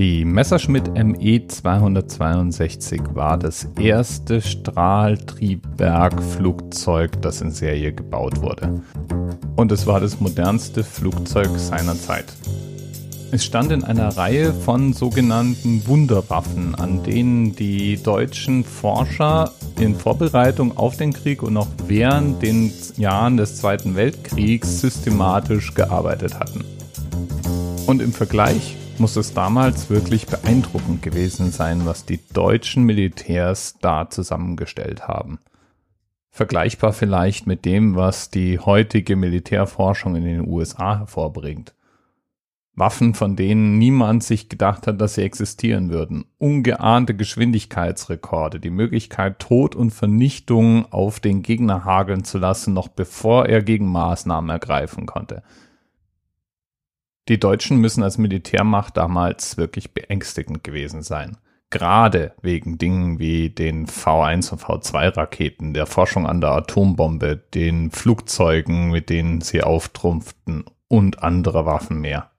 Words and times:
Die 0.00 0.24
Messerschmitt 0.24 0.88
ME 0.94 1.46
262 1.46 3.02
war 3.12 3.36
das 3.36 3.68
erste 3.78 4.40
Strahltriebwerkflugzeug, 4.40 7.20
das 7.20 7.42
in 7.42 7.50
Serie 7.50 7.92
gebaut 7.92 8.40
wurde. 8.40 8.80
Und 9.56 9.72
es 9.72 9.86
war 9.86 10.00
das 10.00 10.18
modernste 10.18 10.84
Flugzeug 10.84 11.50
seiner 11.58 11.96
Zeit. 11.96 12.32
Es 13.30 13.44
stand 13.44 13.72
in 13.72 13.84
einer 13.84 14.16
Reihe 14.16 14.54
von 14.54 14.94
sogenannten 14.94 15.86
Wunderwaffen, 15.86 16.74
an 16.76 17.02
denen 17.02 17.54
die 17.54 18.02
deutschen 18.02 18.64
Forscher 18.64 19.52
in 19.78 19.94
Vorbereitung 19.94 20.78
auf 20.78 20.96
den 20.96 21.12
Krieg 21.12 21.42
und 21.42 21.58
auch 21.58 21.68
während 21.88 22.40
den 22.40 22.72
Jahren 22.96 23.36
des 23.36 23.56
Zweiten 23.56 23.96
Weltkriegs 23.96 24.80
systematisch 24.80 25.74
gearbeitet 25.74 26.40
hatten. 26.40 26.64
Und 27.86 28.00
im 28.00 28.14
Vergleich 28.14 28.78
muss 29.00 29.16
es 29.16 29.32
damals 29.32 29.88
wirklich 29.88 30.26
beeindruckend 30.26 31.02
gewesen 31.02 31.50
sein, 31.50 31.86
was 31.86 32.04
die 32.04 32.20
deutschen 32.32 32.84
Militärs 32.84 33.76
da 33.80 34.10
zusammengestellt 34.10 35.08
haben. 35.08 35.38
Vergleichbar 36.30 36.92
vielleicht 36.92 37.46
mit 37.46 37.64
dem, 37.64 37.96
was 37.96 38.30
die 38.30 38.58
heutige 38.58 39.16
Militärforschung 39.16 40.16
in 40.16 40.24
den 40.24 40.46
USA 40.46 40.98
hervorbringt. 40.98 41.74
Waffen, 42.74 43.14
von 43.14 43.36
denen 43.36 43.78
niemand 43.78 44.22
sich 44.22 44.48
gedacht 44.48 44.86
hat, 44.86 45.00
dass 45.00 45.14
sie 45.14 45.22
existieren 45.22 45.90
würden. 45.90 46.24
Ungeahnte 46.38 47.14
Geschwindigkeitsrekorde, 47.14 48.60
die 48.60 48.70
Möglichkeit, 48.70 49.38
Tod 49.38 49.74
und 49.74 49.90
Vernichtung 49.90 50.86
auf 50.92 51.20
den 51.20 51.42
Gegner 51.42 51.84
hageln 51.84 52.24
zu 52.24 52.38
lassen, 52.38 52.74
noch 52.74 52.88
bevor 52.88 53.46
er 53.46 53.62
Gegenmaßnahmen 53.62 54.50
ergreifen 54.50 55.06
konnte. 55.06 55.42
Die 57.28 57.38
Deutschen 57.38 57.78
müssen 57.78 58.02
als 58.02 58.18
Militärmacht 58.18 58.96
damals 58.96 59.56
wirklich 59.56 59.92
beängstigend 59.92 60.64
gewesen 60.64 61.02
sein. 61.02 61.36
Gerade 61.70 62.34
wegen 62.42 62.78
Dingen 62.78 63.20
wie 63.20 63.50
den 63.50 63.86
V1 63.86 64.50
und 64.50 64.60
V2 64.60 65.16
Raketen, 65.16 65.72
der 65.72 65.86
Forschung 65.86 66.26
an 66.26 66.40
der 66.40 66.50
Atombombe, 66.50 67.36
den 67.54 67.92
Flugzeugen, 67.92 68.90
mit 68.90 69.08
denen 69.08 69.40
sie 69.40 69.62
auftrumpften 69.62 70.64
und 70.88 71.22
anderer 71.22 71.66
Waffen 71.66 72.00
mehr. 72.00 72.32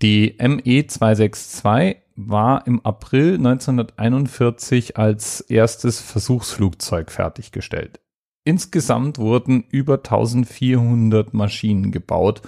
Die 0.00 0.36
ME 0.40 0.86
262 0.86 2.02
war 2.16 2.66
im 2.66 2.84
April 2.84 3.34
1941 3.34 4.96
als 4.96 5.40
erstes 5.42 6.00
Versuchsflugzeug 6.00 7.10
fertiggestellt. 7.10 8.00
Insgesamt 8.44 9.18
wurden 9.18 9.64
über 9.70 9.96
1400 9.96 11.34
Maschinen 11.34 11.92
gebaut 11.92 12.40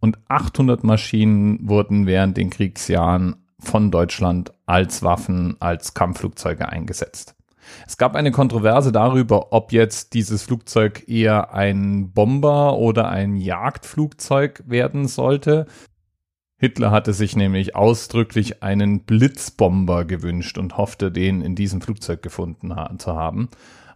und 0.00 0.18
800 0.28 0.84
Maschinen 0.84 1.68
wurden 1.68 2.06
während 2.06 2.36
den 2.36 2.50
Kriegsjahren 2.50 3.36
von 3.58 3.90
Deutschland 3.90 4.52
als 4.66 5.02
Waffen, 5.02 5.56
als 5.60 5.94
Kampfflugzeuge 5.94 6.68
eingesetzt. 6.68 7.34
Es 7.86 7.98
gab 7.98 8.14
eine 8.14 8.30
Kontroverse 8.30 8.92
darüber, 8.92 9.52
ob 9.52 9.72
jetzt 9.72 10.14
dieses 10.14 10.42
Flugzeug 10.42 11.04
eher 11.06 11.52
ein 11.52 12.12
Bomber 12.12 12.78
oder 12.78 13.08
ein 13.08 13.36
Jagdflugzeug 13.36 14.62
werden 14.66 15.06
sollte. 15.06 15.66
Hitler 16.56 16.90
hatte 16.90 17.12
sich 17.12 17.36
nämlich 17.36 17.76
ausdrücklich 17.76 18.62
einen 18.62 19.04
Blitzbomber 19.04 20.04
gewünscht 20.04 20.58
und 20.58 20.76
hoffte, 20.76 21.12
den 21.12 21.42
in 21.42 21.54
diesem 21.54 21.80
Flugzeug 21.80 22.22
gefunden 22.22 22.74
zu 22.98 23.14
haben 23.14 23.48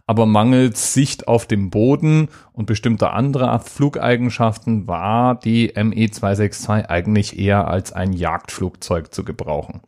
aber 0.05 0.25
mangels 0.25 0.93
Sicht 0.93 1.27
auf 1.27 1.45
dem 1.47 1.69
Boden 1.69 2.29
und 2.51 2.65
bestimmter 2.65 3.13
anderer 3.13 3.59
Flugeigenschaften 3.59 4.87
war 4.87 5.35
die 5.39 5.73
ME 5.75 6.09
262 6.11 6.89
eigentlich 6.89 7.39
eher 7.39 7.67
als 7.67 7.93
ein 7.93 8.13
Jagdflugzeug 8.13 9.13
zu 9.13 9.23
gebrauchen. 9.23 9.81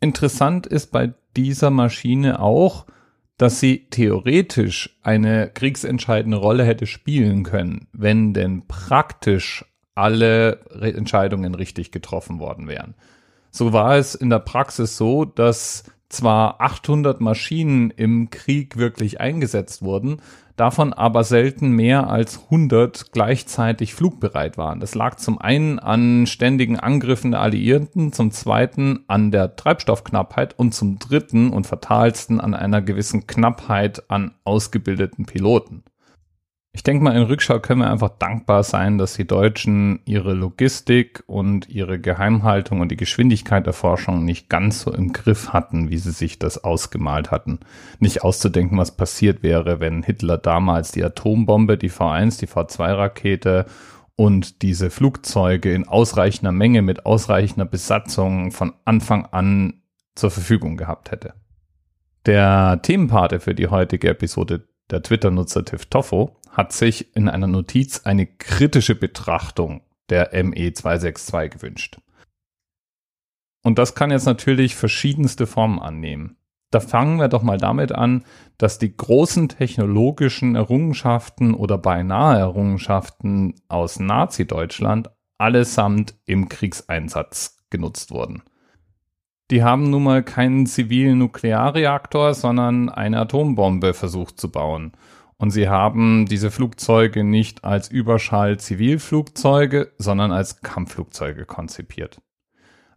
Interessant 0.00 0.66
ist 0.66 0.92
bei 0.92 1.14
dieser 1.36 1.70
Maschine 1.70 2.40
auch, 2.40 2.86
dass 3.38 3.60
sie 3.60 3.86
theoretisch 3.90 4.98
eine 5.02 5.48
kriegsentscheidende 5.48 6.36
Rolle 6.36 6.64
hätte 6.64 6.86
spielen 6.86 7.44
können, 7.44 7.88
wenn 7.92 8.34
denn 8.34 8.66
praktisch 8.66 9.64
alle 9.94 10.60
Entscheidungen 10.80 11.54
richtig 11.54 11.92
getroffen 11.92 12.40
worden 12.40 12.68
wären. 12.68 12.94
So 13.50 13.72
war 13.72 13.96
es 13.96 14.14
in 14.14 14.30
der 14.30 14.40
Praxis 14.40 14.96
so, 14.96 15.24
dass 15.24 15.84
zwar 16.08 16.60
800 16.60 17.20
Maschinen 17.20 17.90
im 17.90 18.30
Krieg 18.30 18.76
wirklich 18.76 19.20
eingesetzt 19.20 19.82
wurden, 19.82 20.22
davon 20.56 20.92
aber 20.92 21.22
selten 21.24 21.70
mehr 21.70 22.10
als 22.10 22.44
100 22.44 23.12
gleichzeitig 23.12 23.94
flugbereit 23.94 24.58
waren. 24.58 24.80
Das 24.80 24.94
lag 24.94 25.16
zum 25.16 25.38
einen 25.38 25.78
an 25.78 26.26
ständigen 26.26 26.78
Angriffen 26.80 27.30
der 27.30 27.40
Alliierten, 27.40 28.12
zum 28.12 28.30
zweiten 28.30 29.04
an 29.06 29.30
der 29.30 29.56
Treibstoffknappheit 29.56 30.58
und 30.58 30.74
zum 30.74 30.98
dritten 30.98 31.50
und 31.50 31.66
fatalsten 31.66 32.40
an 32.40 32.54
einer 32.54 32.82
gewissen 32.82 33.26
Knappheit 33.26 34.10
an 34.10 34.34
ausgebildeten 34.44 35.26
Piloten. 35.26 35.84
Ich 36.78 36.84
denke 36.84 37.02
mal, 37.02 37.16
in 37.16 37.24
Rückschau 37.24 37.58
können 37.58 37.80
wir 37.80 37.90
einfach 37.90 38.10
dankbar 38.20 38.62
sein, 38.62 38.98
dass 38.98 39.14
die 39.14 39.26
Deutschen 39.26 39.98
ihre 40.04 40.32
Logistik 40.32 41.24
und 41.26 41.68
ihre 41.68 41.98
Geheimhaltung 41.98 42.78
und 42.78 42.92
die 42.92 42.96
Geschwindigkeit 42.96 43.66
der 43.66 43.72
Forschung 43.72 44.24
nicht 44.24 44.48
ganz 44.48 44.82
so 44.82 44.92
im 44.92 45.12
Griff 45.12 45.52
hatten, 45.52 45.90
wie 45.90 45.96
sie 45.96 46.12
sich 46.12 46.38
das 46.38 46.62
ausgemalt 46.62 47.32
hatten. 47.32 47.58
Nicht 47.98 48.22
auszudenken, 48.22 48.78
was 48.78 48.96
passiert 48.96 49.42
wäre, 49.42 49.80
wenn 49.80 50.04
Hitler 50.04 50.38
damals 50.38 50.92
die 50.92 51.02
Atombombe, 51.02 51.78
die 51.78 51.90
V1, 51.90 52.38
die 52.38 52.46
V2-Rakete 52.46 53.66
und 54.14 54.62
diese 54.62 54.90
Flugzeuge 54.90 55.74
in 55.74 55.88
ausreichender 55.88 56.52
Menge 56.52 56.82
mit 56.82 57.06
ausreichender 57.06 57.66
Besatzung 57.66 58.52
von 58.52 58.72
Anfang 58.84 59.26
an 59.32 59.82
zur 60.14 60.30
Verfügung 60.30 60.76
gehabt 60.76 61.10
hätte. 61.10 61.34
Der 62.24 62.80
Themenpate 62.82 63.40
für 63.40 63.56
die 63.56 63.66
heutige 63.66 64.10
Episode 64.10 64.68
der 64.90 65.02
Twitter-Nutzer 65.02 65.64
Tiftoffo, 65.64 66.36
hat 66.50 66.72
sich 66.72 67.14
in 67.16 67.28
einer 67.28 67.46
Notiz 67.46 68.02
eine 68.04 68.26
kritische 68.26 68.94
Betrachtung 68.94 69.82
der 70.08 70.32
ME262 70.32 71.48
gewünscht. 71.48 71.98
Und 73.62 73.78
das 73.78 73.94
kann 73.94 74.10
jetzt 74.10 74.26
natürlich 74.26 74.74
verschiedenste 74.74 75.46
Formen 75.46 75.78
annehmen. 75.78 76.36
Da 76.70 76.80
fangen 76.80 77.18
wir 77.18 77.28
doch 77.28 77.42
mal 77.42 77.58
damit 77.58 77.92
an, 77.92 78.24
dass 78.58 78.78
die 78.78 78.94
großen 78.94 79.48
technologischen 79.48 80.54
Errungenschaften 80.54 81.54
oder 81.54 81.78
beinahe 81.78 82.38
Errungenschaften 82.38 83.54
aus 83.68 83.98
Nazi-Deutschland 83.98 85.10
allesamt 85.38 86.14
im 86.26 86.48
Kriegseinsatz 86.48 87.64
genutzt 87.70 88.10
wurden. 88.10 88.42
Die 89.50 89.62
haben 89.62 89.88
nun 89.88 90.02
mal 90.02 90.22
keinen 90.22 90.66
zivilen 90.66 91.18
Nuklearreaktor, 91.18 92.34
sondern 92.34 92.90
eine 92.90 93.20
Atombombe 93.20 93.94
versucht 93.94 94.38
zu 94.38 94.50
bauen. 94.50 94.92
Und 95.38 95.50
sie 95.50 95.68
haben 95.68 96.26
diese 96.26 96.50
Flugzeuge 96.50 97.24
nicht 97.24 97.64
als 97.64 97.90
Überschall-Zivilflugzeuge, 97.90 99.92
sondern 99.96 100.32
als 100.32 100.60
Kampfflugzeuge 100.60 101.46
konzipiert. 101.46 102.20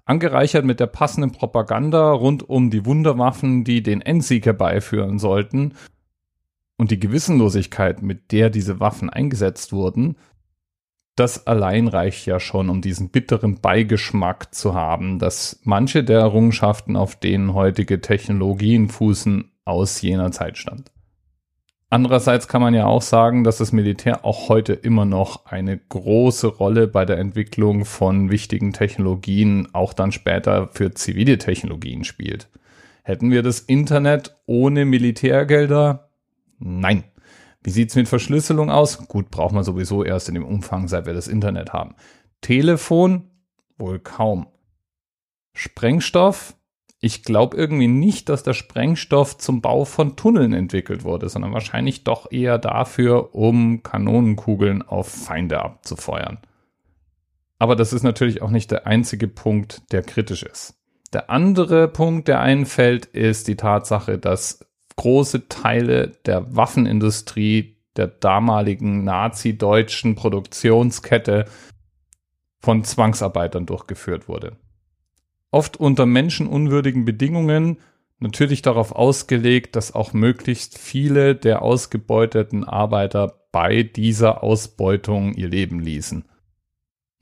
Angereichert 0.06 0.66
mit 0.66 0.80
der 0.80 0.88
passenden 0.88 1.32
Propaganda 1.32 2.12
rund 2.12 2.50
um 2.50 2.70
die 2.70 2.86
Wunderwaffen, 2.86 3.64
die 3.64 3.84
den 3.84 4.02
Endsieg 4.02 4.46
herbeiführen 4.46 5.20
sollten, 5.20 5.74
und 6.78 6.90
die 6.90 7.00
Gewissenlosigkeit, 7.00 8.02
mit 8.02 8.32
der 8.32 8.50
diese 8.50 8.80
Waffen 8.80 9.12
eingesetzt 9.12 9.72
wurden, 9.72 10.16
das 11.16 11.46
allein 11.46 11.88
reicht 11.88 12.26
ja 12.26 12.40
schon, 12.40 12.70
um 12.70 12.82
diesen 12.82 13.10
bitteren 13.10 13.60
Beigeschmack 13.60 14.54
zu 14.54 14.74
haben, 14.74 15.20
dass 15.20 15.60
manche 15.64 16.04
der 16.04 16.20
Errungenschaften, 16.20 16.96
auf 16.96 17.16
denen 17.16 17.54
heutige 17.54 18.02
Technologien 18.02 18.90
fußen, 18.90 19.52
aus 19.66 20.02
jener 20.02 20.32
Zeit 20.32 20.58
stammt. 20.58 20.92
Andererseits 21.90 22.48
kann 22.48 22.62
man 22.62 22.74
ja 22.74 22.86
auch 22.86 23.02
sagen, 23.02 23.44
dass 23.44 23.58
das 23.58 23.74
Militär 23.74 24.24
auch 24.24 24.48
heute 24.48 24.72
immer 24.72 25.04
noch 25.04 25.46
eine 25.46 25.78
große 25.78 26.48
Rolle 26.48 26.88
bei 26.88 27.04
der 27.04 27.18
Entwicklung 27.18 27.84
von 27.84 28.32
wichtigen 28.32 28.72
Technologien, 28.72 29.68
auch 29.74 29.92
dann 29.92 30.14
später 30.14 30.70
für 30.72 30.94
zivile 30.94 31.38
Technologien 31.38 32.06
spielt. 32.06 32.48
Hätten 33.04 33.30
wir 33.30 33.44
das 33.44 33.60
Internet 33.60 34.38
ohne 34.46 34.86
Militärgelder? 34.86 36.08
Nein. 36.60 37.04
Wie 37.64 37.70
sieht's 37.70 37.96
mit 37.96 38.08
Verschlüsselung 38.08 38.72
aus? 38.72 39.08
Gut, 39.08 39.30
braucht 39.30 39.54
man 39.54 39.64
sowieso 39.64 40.04
erst 40.04 40.28
in 40.28 40.36
dem 40.36 40.46
Umfang, 40.46 40.88
seit 40.88 41.06
wir 41.06 41.14
das 41.14 41.28
Internet 41.28 41.74
haben. 41.74 41.96
Telefon? 42.42 43.30
Wohl 43.78 44.00
kaum. 44.00 44.48
Sprengstoff? 45.54 46.56
Ich 47.00 47.24
glaube 47.24 47.58
irgendwie 47.58 47.88
nicht, 47.88 48.30
dass 48.30 48.44
der 48.44 48.54
Sprengstoff 48.54 49.38
zum 49.38 49.62
Bau 49.62 49.86
von 49.86 50.16
Tunneln 50.16 50.54
entwickelt 50.54 51.04
wurde, 51.04 51.30
sondern 51.30 51.52
wahrscheinlich 51.52 52.04
doch 52.04 52.32
eher 52.32 52.60
dafür, 52.60 53.34
um 53.34 53.82
Kanonenkugeln 53.82 54.84
auf 54.84 55.08
Feinde 55.08 55.62
abzufeuern. 55.62 56.40
Aber 57.58 57.76
das 57.76 57.94
ist 57.94 58.04
natürlich 58.04 58.42
auch 58.42 58.52
nicht 58.52 58.72
der 58.72 58.88
einzige 58.88 59.28
Punkt, 59.28 59.82
der 59.92 60.04
kritisch 60.04 60.44
ist. 60.44 60.76
Der 61.14 61.30
andere 61.30 61.88
Punkt, 61.88 62.28
der 62.28 62.40
einfällt, 62.40 63.06
ist 63.06 63.48
die 63.48 63.56
Tatsache, 63.56 64.18
dass 64.18 64.66
große 65.02 65.50
Teile 65.50 66.10
der 66.28 66.56
Waffenindustrie 66.56 67.78
der 67.98 68.06
damaligen 68.06 69.04
nazi-deutschen 69.04 70.14
Produktionskette 70.14 71.46
von 72.60 72.84
Zwangsarbeitern 72.84 73.66
durchgeführt 73.66 74.28
wurde. 74.28 74.58
oft 75.50 75.78
unter 75.78 76.06
menschenunwürdigen 76.06 77.04
Bedingungen, 77.04 77.80
natürlich 78.20 78.62
darauf 78.62 78.92
ausgelegt, 78.92 79.76
dass 79.76 79.96
auch 79.96 80.14
möglichst 80.14 80.78
viele 80.78 81.36
der 81.36 81.64
ausgebeuteten 81.64 82.64
Arbeiter 82.64 83.48
bei 83.52 83.82
dieser 83.82 84.44
Ausbeutung 84.44 85.34
ihr 85.34 85.50
Leben 85.50 85.80
ließen. 85.80 86.26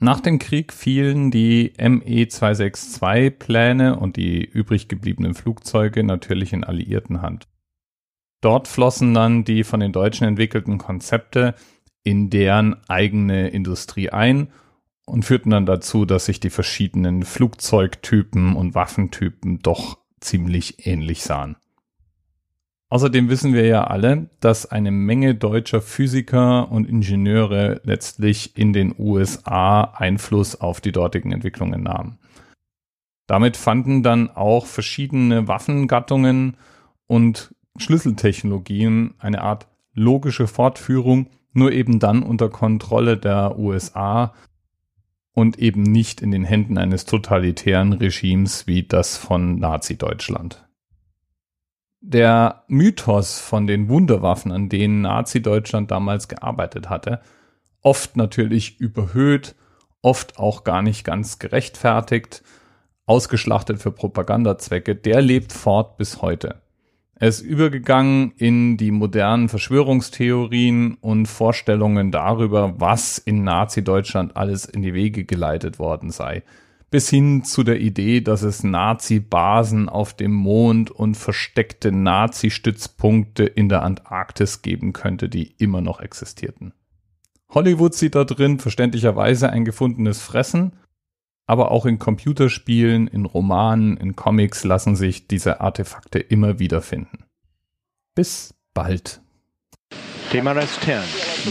Nach 0.00 0.20
dem 0.20 0.38
Krieg 0.38 0.74
fielen 0.74 1.30
die 1.30 1.72
ME-262-Pläne 1.78 3.98
und 3.98 4.16
die 4.16 4.44
übrig 4.44 4.88
gebliebenen 4.88 5.32
Flugzeuge 5.32 6.04
natürlich 6.04 6.52
in 6.52 6.62
alliierten 6.62 7.22
Hand. 7.22 7.49
Dort 8.40 8.68
flossen 8.68 9.14
dann 9.14 9.44
die 9.44 9.64
von 9.64 9.80
den 9.80 9.92
Deutschen 9.92 10.26
entwickelten 10.26 10.78
Konzepte 10.78 11.54
in 12.02 12.30
deren 12.30 12.76
eigene 12.88 13.48
Industrie 13.48 14.10
ein 14.10 14.48
und 15.04 15.24
führten 15.24 15.50
dann 15.50 15.66
dazu, 15.66 16.06
dass 16.06 16.26
sich 16.26 16.40
die 16.40 16.50
verschiedenen 16.50 17.24
Flugzeugtypen 17.24 18.56
und 18.56 18.74
Waffentypen 18.74 19.58
doch 19.58 19.98
ziemlich 20.20 20.86
ähnlich 20.86 21.22
sahen. 21.22 21.56
Außerdem 22.88 23.28
wissen 23.28 23.54
wir 23.54 23.66
ja 23.66 23.84
alle, 23.84 24.30
dass 24.40 24.66
eine 24.66 24.90
Menge 24.90 25.36
deutscher 25.36 25.80
Physiker 25.80 26.72
und 26.72 26.88
Ingenieure 26.88 27.80
letztlich 27.84 28.56
in 28.58 28.72
den 28.72 28.94
USA 28.98 29.82
Einfluss 29.82 30.60
auf 30.60 30.80
die 30.80 30.90
dortigen 30.90 31.30
Entwicklungen 31.30 31.84
nahmen. 31.84 32.18
Damit 33.28 33.56
fanden 33.56 34.02
dann 34.02 34.28
auch 34.28 34.66
verschiedene 34.66 35.46
Waffengattungen 35.46 36.56
und 37.06 37.54
Schlüsseltechnologien 37.80 39.14
eine 39.18 39.42
Art 39.42 39.66
logische 39.94 40.46
Fortführung, 40.46 41.30
nur 41.52 41.72
eben 41.72 41.98
dann 41.98 42.22
unter 42.22 42.48
Kontrolle 42.48 43.16
der 43.16 43.58
USA 43.58 44.34
und 45.32 45.58
eben 45.58 45.82
nicht 45.82 46.20
in 46.20 46.30
den 46.30 46.44
Händen 46.44 46.78
eines 46.78 47.04
totalitären 47.04 47.92
Regimes 47.92 48.66
wie 48.66 48.84
das 48.84 49.16
von 49.16 49.56
Nazi-Deutschland 49.56 50.64
der 52.00 52.64
Mythos 52.66 53.38
von 53.38 53.66
den 53.66 53.88
Wunderwaffen, 53.88 54.52
an 54.52 54.68
denen 54.68 55.02
Nazi-Deutschland 55.02 55.90
damals 55.90 56.28
gearbeitet 56.28 56.88
hatte, 56.88 57.20
oft 57.82 58.16
natürlich 58.16 58.80
überhöht, 58.80 59.54
oft 60.02 60.38
auch 60.38 60.64
gar 60.64 60.82
nicht 60.82 61.04
ganz 61.04 61.38
gerechtfertigt, 61.38 62.42
ausgeschlachtet 63.04 63.80
für 63.80 63.92
Propagandazwecke, 63.92 64.94
der 64.96 65.20
lebt 65.20 65.52
fort 65.52 65.98
bis 65.98 66.22
heute. 66.22 66.62
Er 67.20 67.28
ist 67.28 67.42
übergegangen 67.42 68.32
in 68.38 68.76
die 68.76 68.90
modernen 68.90 69.48
Verschwörungstheorien 69.48 70.94
und 70.94 71.26
Vorstellungen 71.26 72.10
darüber, 72.10 72.80
was 72.80 73.18
in 73.18 73.44
Nazi-Deutschland 73.44 74.36
alles 74.36 74.64
in 74.64 74.82
die 74.82 74.94
Wege 74.94 75.24
geleitet 75.24 75.78
worden 75.78 76.10
sei 76.10 76.42
bis 76.90 77.08
hin 77.08 77.44
zu 77.44 77.62
der 77.62 77.80
Idee, 77.80 78.20
dass 78.20 78.42
es 78.42 78.64
Nazi-Basen 78.64 79.88
auf 79.88 80.12
dem 80.12 80.32
Mond 80.32 80.90
und 80.90 81.16
versteckte 81.16 81.92
Nazi-Stützpunkte 81.92 83.44
in 83.44 83.68
der 83.68 83.84
Antarktis 83.84 84.62
geben 84.62 84.92
könnte, 84.92 85.28
die 85.28 85.54
immer 85.58 85.80
noch 85.80 86.00
existierten. 86.00 86.74
Hollywood 87.48 87.94
sieht 87.94 88.14
da 88.14 88.24
drin 88.24 88.58
verständlicherweise 88.58 89.50
ein 89.50 89.64
gefundenes 89.64 90.20
Fressen, 90.20 90.72
aber 91.50 91.72
auch 91.72 91.84
in 91.84 91.98
Computerspielen, 91.98 93.08
in 93.08 93.26
Romanen, 93.26 93.96
in 93.96 94.14
Comics 94.14 94.62
lassen 94.62 94.94
sich 94.94 95.26
diese 95.26 95.60
Artefakte 95.60 96.20
immer 96.20 96.60
wieder 96.60 96.80
finden. 96.80 97.24
Bis 98.14 98.54
bald. 98.72 99.20
TMRS 100.30 100.78
10, 100.78 101.00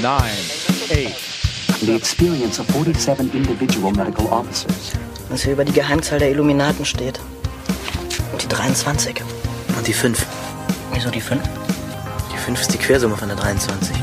9, 0.01 0.13
8. 0.13 1.81
The 1.81 1.93
experience 1.93 2.61
of 2.61 2.67
47 2.67 3.33
individual 3.33 3.91
medical 3.91 4.27
officers 4.27 4.93
was 5.29 5.43
hier 5.43 5.51
über 5.51 5.65
die 5.65 5.73
Geheimzahl 5.73 6.19
der 6.19 6.31
Illuminaten 6.31 6.85
steht. 6.85 7.19
Und 8.31 8.41
die 8.41 8.47
23. 8.47 9.21
Und 9.77 9.85
die 9.85 9.91
5. 9.91 10.25
Wieso 10.93 11.09
die 11.09 11.19
5? 11.19 11.41
Die 12.31 12.37
5 12.37 12.61
ist 12.61 12.73
die 12.73 12.77
Quersumme 12.77 13.17
von 13.17 13.27
der 13.27 13.37
23. 13.37 13.97